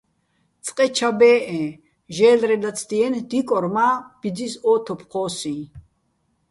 [0.65, 1.63] წყე ჩა ბეჸეჼ,
[2.15, 5.55] ჟე́ლრეჼ ლაცდიენი̆, დიკორ მა́ ბიძის ო თოფ ჴო́სიჼ.